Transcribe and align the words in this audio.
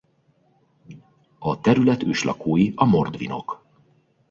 A 1.39 1.59
terület 1.59 2.03
őslakói 2.03 2.71
a 2.75 2.85
mordvinok. 2.85 3.65